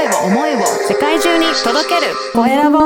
[0.00, 2.78] 声を思いを世界中に届けるコエラボ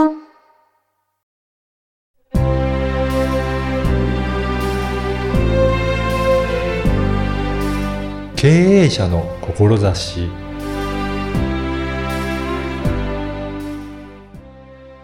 [8.35, 10.29] 経営者の志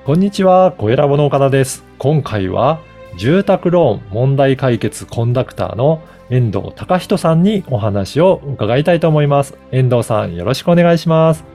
[0.05, 1.85] こんにちは、コエラボの岡田です。
[1.99, 2.81] 今回は
[3.17, 9.57] 住宅ローン問題解決コンダクターの遠藤隆人さんにお話を伺いたいと思います。
[9.71, 11.50] 遠藤さん、よろしくお願いします。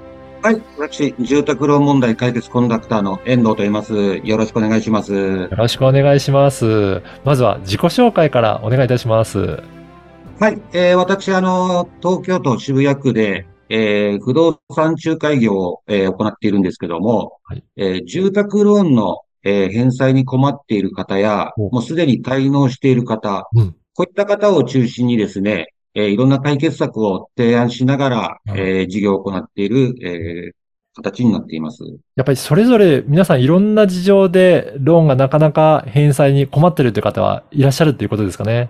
[0.46, 0.62] はい。
[0.78, 4.18] 私、住宅ローン問題解決コンダクターの遠藤と言います。
[4.24, 5.12] よろしくお願いします。
[5.12, 7.02] よろしくお願いします。
[7.24, 9.40] まずは自己紹介からお願いいたします。
[9.40, 10.62] はい。
[10.72, 30.52] えー私、あの、東京都渋谷区で、えー不動産仲介業を、えー行っているんですけども、はいえー住宅ローンの、えー返済に困っている方や、おもうすでに滞納している方、うんこういった方を中心にですね、えーいろんな解決策を提案しながら、うんえー事業を行っている、えー
[30.98, 31.84] 形になっています。
[32.16, 38.70] やっぱりそれぞれ皆さんいろんな事情でローンがなかなか返済に困ってるという方はいらっしゃるということですかね？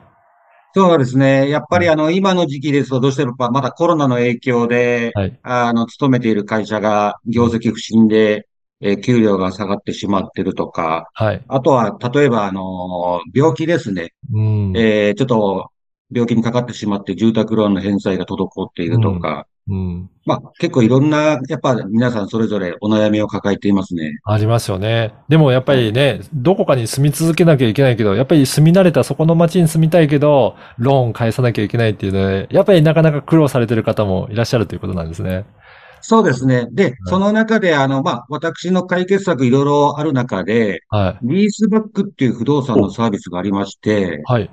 [0.73, 1.47] そうですね。
[1.49, 5.39] やっぱりうんあの、今の時期ですと、どうしてもまだコロナの影響で、はい。
[5.43, 8.47] あの、勤めている会社が業績不振で、
[8.81, 11.43] えー給料が下がってしまってるとか、はい。
[11.47, 14.13] あとは、例えばあの、病気ですね。
[14.33, 14.73] うん。
[14.75, 15.69] えーちょっと、
[16.15, 20.09] 病気にかかってしまって住宅ローンの返済が滞っているとか、うん。
[20.25, 24.19] まあ、結構いろんな、やっぱ皆さんそれぞれお悩みを抱えていますね。
[24.23, 25.13] ありますよね。
[25.27, 35.45] でもやっぱりね、どこかに住み続けなきゃいけないけど、やっぱり住み慣れたそこの町に住みたいけど、ローン返さなきゃいけないっていうので、やっぱりなかなか苦労されてる方もいらっしゃるということなんですね。
[36.01, 36.67] そうですね。
[36.71, 41.25] で、その中で、あの、まあ、私の解決策いろいろある中で、はい。
[41.25, 44.51] リースバックっていう不動産のサービスがありまして、はい。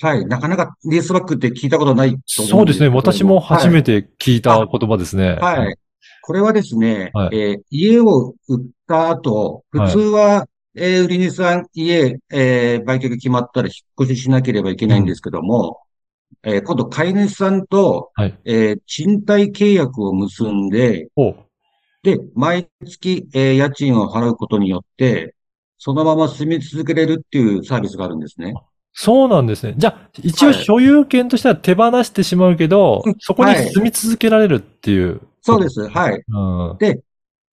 [0.00, 0.24] はい。
[0.26, 2.88] なかなかリースバックって聞いたことないと思そうですね。
[2.88, 4.02] 私も初めて。
[4.02, 5.30] て聞いた言葉ですね。
[5.34, 5.58] はい。
[5.58, 5.76] はい。
[6.22, 13.72] これはですね、はいえー家を売った後、普通は、えー売り主さん、家、えー売却決まったら引
[14.02, 15.80] っ越ししなければいけないんですけども、
[16.44, 18.38] えー今度買い主さんと、はい。
[18.44, 21.34] えー賃貸契約を結んで、お
[22.04, 25.34] で、毎月、えー家賃を払うことによって、
[25.78, 28.54] そのまま住み続けれるっていうサービスがあるんですね。
[28.92, 29.74] そうなんですね。
[29.76, 35.20] じゃあ、一応はい所有権としては手放してしまうけど、うんそこにはい住み続けられるっていう。
[35.42, 35.88] そうです。
[35.88, 36.22] はい。
[36.28, 36.38] う
[36.74, 36.78] ん。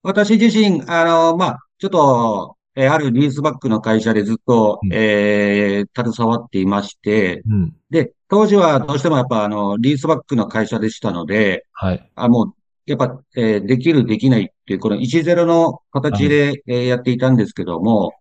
[0.04, 7.74] 私自身、あの、まあ、ちょっと、えーあるリースバックの会社でずっとうん、えー携わっていまして、うん。
[7.90, 12.12] で、当時はどうしてもやっぱ、あの、リースバックの会社でしたので、はい。
[12.16, 12.54] あ、もう、
[12.86, 18.14] やっぱ、えーできる、できないっていう、この1-0の形で、えーやっていたんですけども、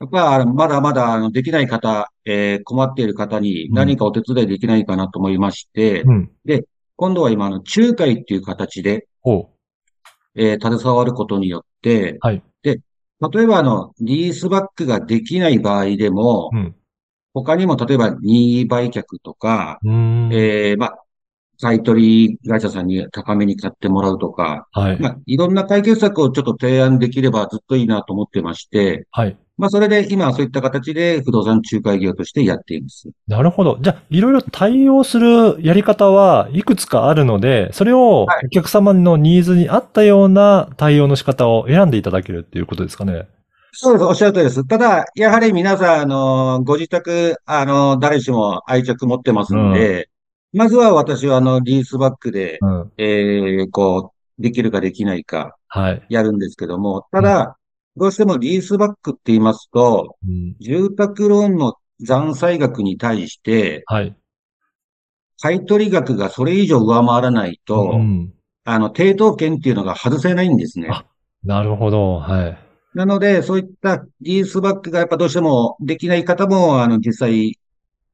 [0.00, 6.30] やっぱ、あのまだまだ、あの、できない方、えー困っている方に何かお手伝いできないかなと思いまして、うん。
[6.96, 9.50] 今度は今、あの、仲介っていう形で、お
[10.36, 12.42] えー携わることによって、はい。
[12.62, 12.80] で、
[13.32, 16.74] 例えばあの、リースバックができない場合でも、うん。
[17.34, 20.32] 他にも例えば任意売却とか、うーん。
[20.32, 20.98] えーまあ、
[21.60, 25.00] 買い取り会社さんに高めに買ってもらうとか、はい。
[25.00, 29.36] まあ、いろんな解決策をちょっと提案できればずっといいなと思ってまして、はい。
[29.58, 33.08] まあ、それで今はそういった形で不動産仲介業としてやっています。
[33.26, 33.78] なるほど。
[33.80, 43.28] じゃあ、いろいろ対応するやり方はいくつかあるので、それをはいお客様のニーズに合ったような対応の仕方を選んでいただけるっていうことですかね。
[43.72, 44.04] そうです。
[44.04, 44.66] おっしゃる通りです。
[44.66, 50.08] ただ、やはり皆さん、あの、ご自宅、あの、誰しも愛着持ってますんで、
[50.52, 52.92] まずは私は、あの、リースバックで、うん。
[52.96, 56.06] えーこう、できるかできないかはい。
[56.08, 57.57] やるんですけども、ただ、
[57.98, 60.56] どうしてもリースバックって言いますと、うん。
[60.60, 64.16] 住宅ローンの残債額に対して、はい。
[65.40, 68.32] 買取額がそれ以上上回らないと、うん。
[68.64, 70.88] あの、抵当権っていうのが外せないんですね。
[70.90, 71.04] あ
[71.44, 72.16] なるほど。
[72.16, 72.58] はい。
[72.94, 77.58] なので、そういったリースバックがやっぱどうしてもできない方も、あの、実際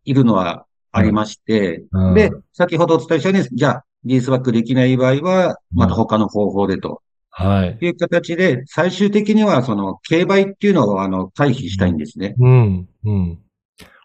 [0.04, 7.02] いるのはありまして、うんで、先ほどお伝えしたように、じゃあ、リースバックできない場合は、また他の方法でと
[7.36, 7.78] はい。
[7.80, 12.36] いう形で、最終的にはその、競売っていうのを、あの、回避したいんですね。
[12.38, 12.88] うん。
[13.04, 13.38] うん。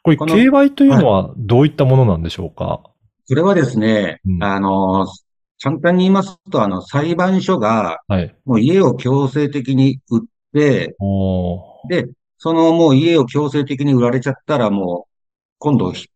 [0.02, 2.82] これ、競売というのはどういったものなんでしょうか？
[3.26, 5.06] それはですねう、んあの、
[5.62, 8.36] 簡単に言いますと、あの、裁判所が、はい。
[8.46, 10.22] もう家を強制的に売っ
[10.54, 10.96] て、
[11.88, 12.08] で、
[12.40, 15.12] そのもう家を強制的に売られちゃったらもう、
[15.60, 16.08] 今度ひ、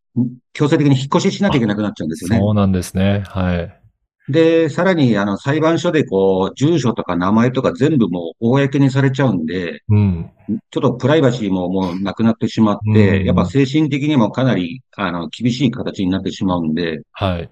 [0.53, 2.39] 強制的に引っ越ししなきゃいけなくなっちゃうんですよね。
[2.39, 3.23] そうなんですね。
[3.27, 3.82] はい。
[4.29, 10.31] で、さらに、あの、裁判所でこう、住所とか名前とか全部もう公にされちゃうんで、うん。
[10.71, 17.49] ちょっとプライバシーももうなくなってしまっうんて、やっぱ精神的にもかなり、あの、厳しい形になってしまうんで、はい。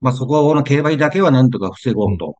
[0.00, 2.36] まあそこの競売だけはなんとか防ごうと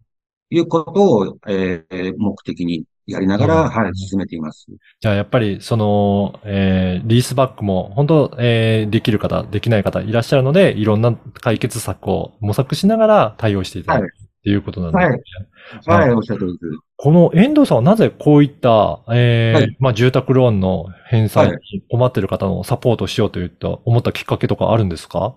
[0.50, 4.66] いうことを、えー目的にやりながら、うんはい、進めています。
[5.00, 14.06] じゃあやっぱりその、えーリースバックも本当、えーできる方、できない方いらっしゃるので、いろんな解決策を模索しながら対応していただくっ
[14.44, 15.22] ていうことなんですね。
[15.86, 16.80] はい、はいおっしゃる通りです。
[16.96, 21.56] この遠藤さんはなぜこういった、えーはいまあ住宅ローンの返済に
[21.90, 25.34] 困っている方のサポートをしようといった思ったきっかけとかあるんですか？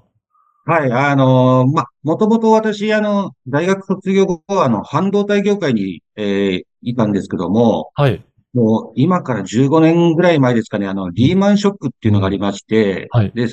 [0.66, 8.26] はい、あのーま、もともと私、あの、大学卒業後は、あの、半導体業界に、えーいたんですけども、はい。
[8.54, 13.32] もう今から15年ぐらい前ですかね、あの、リーマンショックっていうのがありまして、はい。
[13.34, 13.48] で、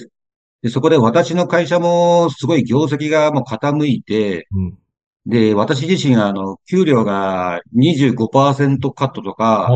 [0.62, 4.78] でそこで私の会社もすごい業績がもう傾いて、うん。
[5.26, 9.68] で、私自身あの、給料が25%カットとか、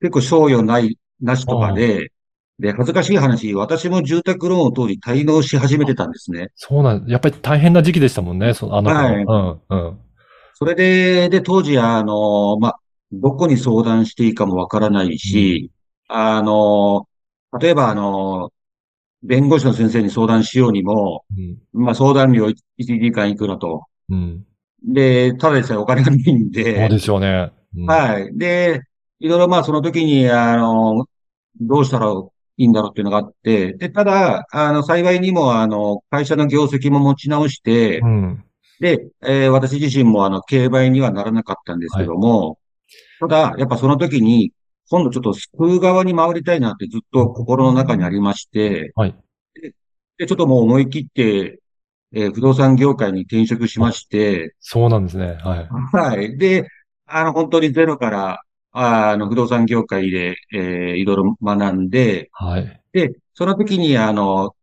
[0.00, 2.10] 結構賞与ない、なしとかで、
[2.62, 6.52] で、恥ずかしい話、私も住宅ローンを当時滞納し始めてたんですね。
[6.54, 9.04] そうなんやっぱり大変な時期でしたもんね、そのあの頃。
[9.04, 9.98] はいうん、うん。
[10.54, 12.78] それで、で、当時、あの、まあ、
[13.10, 15.72] どこに相談していいかもわからないし、
[16.06, 17.08] あの、
[17.60, 18.52] 例えば、あの、
[19.24, 21.58] 弁護士の先生に相談しようにも、うん。
[21.72, 23.86] まあ、相談料1時間いくらと。
[24.08, 24.46] うん。
[24.84, 27.50] で、ただでさえお金がないんそうで、ですよね。
[27.76, 28.38] うんはい。
[28.38, 28.82] で、
[29.18, 31.06] いろいろまあ、その時に、あの、
[31.60, 32.06] どうしたら
[32.62, 38.44] いいんだろうっていうのがあって、で、ただ、あの、幸いにも、あの、会社の業績も持ち直してう、ん。
[38.80, 42.58] で、えー私自身もあの、競売にはならなかったんですけども、
[43.20, 44.52] ただ、やっぱその時に、
[44.90, 49.16] 今度ちょっと救う側に回りたいなってずっと心の中にありまして、はい。
[50.18, 51.58] で、ちょっともう思い切って、
[52.14, 55.38] えー不動産業界に転職しまして、そうなんですね。
[55.42, 55.68] はい。
[55.96, 56.36] はい。
[56.36, 56.68] で、
[57.06, 58.42] あの、本当にゼロから、
[58.72, 62.82] あの、不動産業界で、えーいろいろ学んで、はい。
[62.92, 64.54] で、その時に、あの、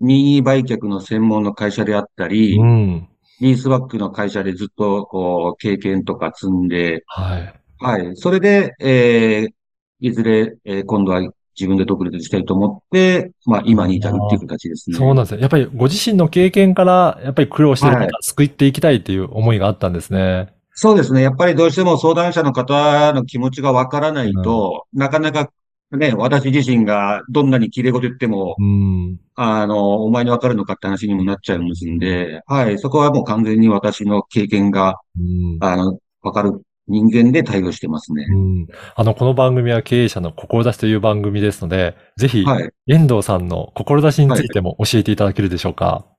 [0.00, 3.08] 任意売却の専門の会社であったり、うん。
[3.40, 7.54] リースバックの会社でずっと、こう、経験とか積んで、はい。
[7.80, 8.16] はい。
[8.16, 9.54] それで、えー
[10.00, 11.20] いずれ、えー今度は
[11.58, 14.96] 自分で独立したいと思って、まあ、今に至るっていう形ですね。
[14.96, 15.40] そうなんですね。
[15.40, 20.54] やっぱりご自身の経験から、やっぱり苦労してる方、はい救っていきたいっていう思いがあったんですね。
[20.80, 21.22] そうですね。
[21.22, 25.50] やっぱりどうしても相談者の方の気持ちがわからないと、なかなか
[25.90, 29.18] ね、私自身がどんなに綺麗事言っても、うん。
[29.34, 32.78] あの、お前にわかるのかって話にもなっちゃいますんで、はい。
[32.78, 35.58] そこはもう完全に私の経験が、うん。
[35.60, 38.24] あの、わかる人間で対応してますね。
[38.30, 38.66] うん。
[38.94, 42.70] あの、この番組は経営者の志という番組ですので、ぜひ、はい。
[42.86, 45.86] 遠藤さんの志についても教えていただけるでしょうか。
[45.86, 46.17] はい。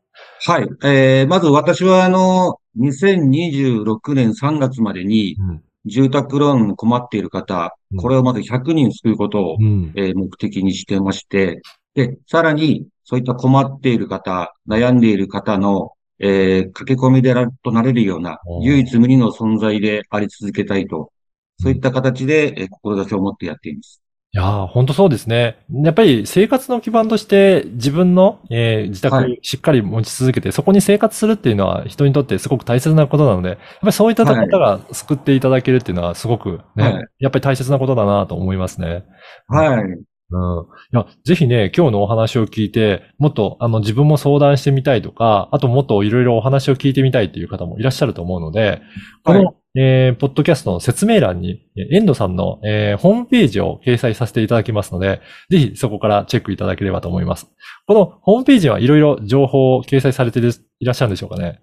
[0.83, 5.63] えー、まず私はあの、2026年3月までにうん。
[5.85, 9.93] 住宅ローンに困っている方うん、これをまず100人救うことを、うん。
[9.95, 11.61] えー目的にしてまして、
[11.95, 21.11] で、さらに、そういった困っている方、悩んでいる方の、えー駆け込み寺となれるような唯一無二の存在であり続けたいと、
[21.61, 24.01] そういった形で、えー志を持ってやっています。
[24.31, 25.57] いやー、本当そうですね。
[25.83, 39.03] やっぱり生活の基盤として自分の、えー自宅はいしっかり持ち続けて、そこに生活するっていうのは人にとってすごく大切なことなので、やっぱりそういった方が救っていただけるっていうのはすごくね、はいやっぱり大切なことだなと思いますね。
[39.47, 39.83] はい。
[40.31, 40.61] うん。
[40.61, 48.79] いや、ぜひね、今日のお話を聞いて、もっと、あの、自分も相談してみたいとか、あともっといろいろお話を聞いてみたいっていう方もいらっしゃると思うので、
[49.23, 57.47] この、はえー、ポッドキャストの説明欄に、えー遠藤さんの、えーホームページを掲載させていただきますので、ぜひそこからチェックいただければと思います。
[57.85, 61.61] このホームページはいろいろ情報を掲載されてるいらっしゃるんでしょうかね？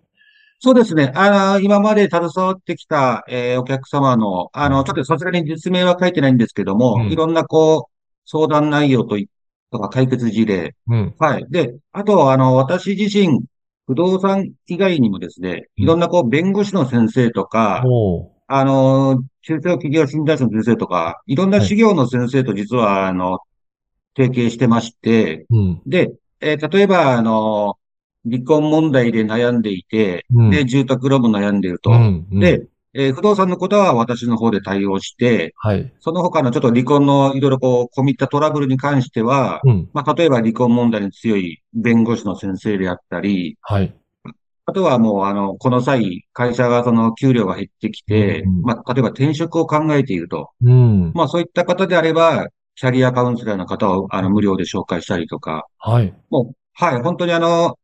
[0.60, 1.12] そうですね。
[1.14, 7.92] あの、今まで携わってきた、えーお客様の、あの、ちょっとさすがに実名は書いてないんですけども、うんいろんな、こう、
[8.24, 9.28] 相談内容とい
[9.72, 10.76] とか解決事例。
[10.86, 11.14] うん。
[11.18, 11.46] はい。
[11.50, 13.42] で、あと、あの、私自身、
[13.86, 17.84] 不動産以外にもですね、うんいろんな、こう、弁護士の先生とか、
[18.48, 23.38] あの、中小企業診断士の先生とか、いろんなはい事業の先生と実は、あの、
[24.16, 25.82] 提携してまして、うん。
[25.86, 27.76] で、えー例えば、あの、
[28.28, 31.90] 離婚問題で悩んでいて、うんで、住宅ローンも悩んでいると。
[31.90, 32.26] うん。
[32.30, 32.66] うん、で、
[32.98, 35.92] えー不動産のことは私の方で対応して、はい。
[36.00, 39.90] その他のちょっと離婚のいろいろこう、込み入ったトラブルに関しては、うん。
[39.92, 43.94] まあ、例えば離婚問題に強い弁護士の先生であったり、はい。
[44.68, 50.50] あとはもう、あの、この際、会社がその給料が減ってきて、うんまあ、例えば転職を考えていると。
[50.62, 51.12] うん。
[51.14, 56.12] まあ、そういった方であれば、キャリアカウンセラーの方を、あの、無料で紹介したりとか、はい。
[56.30, 57.78] もう、はい、本当にあの、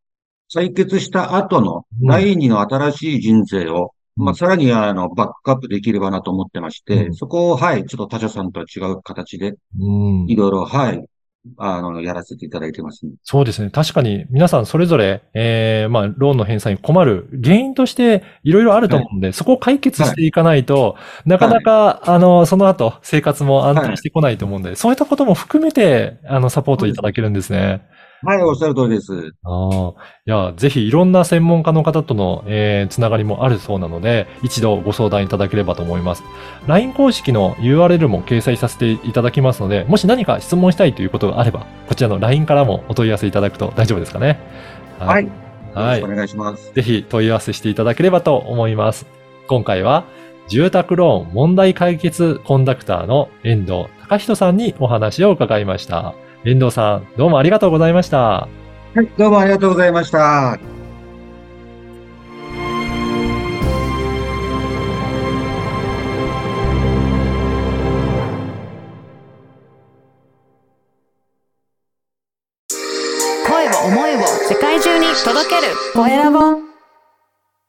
[0.55, 9.91] 採決した後のうん第二の新しい人生を、うんまあ、さらにあの、バックアップできればなと思ってまして、うんそこを、はい、ちょっと他社さんとは違う形で、う
[10.25, 10.27] ん。
[10.29, 11.05] いろいろ、はい、
[11.57, 13.13] あの、やらせていただいてますね。
[13.25, 13.71] そうですね。
[13.71, 27.87] 確かに皆さんそれぞれ、えー、まあ、ローンの返済に困る原因としていろいろあると思うんで、そこを解決していかないと、なかなか、あの、その後、生活も安定してこないと思うんで、そういったことも含めて、あの、サポートいただけるんですね。
[28.25, 29.35] はい、おっしゃる通りです。
[29.43, 29.95] ああ。
[30.27, 36.23] いや、ぜひいろんな専門家の方との、えーつながりもあるそうなので、一度ご相談いただければと思います。
[36.67, 44.39] LINE 公式の URL も掲載させていただきますので、もし何か質問したいということがあれば、こちらの LINE からもお問い合わせいただくと大丈夫ですかね。
[44.99, 45.25] はい。
[45.25, 45.31] よ
[45.75, 46.73] はいお願いします。
[46.75, 49.07] ぜひ問い合わせしていただければと思います。
[49.49, 50.05] 今回は、
[50.49, 56.15] 住宅ローン問題解決コンダクターの遠藤隆人さんにお話を伺いました。
[56.45, 58.19] 遠藤さん、どうもありがとうございました。
[58.19, 58.49] は
[58.97, 60.59] い、どうもありがとうございました。
[73.47, 76.62] 声を思いを世界中に届けるコエラボ